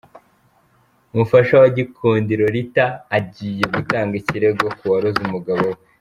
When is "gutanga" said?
3.75-4.13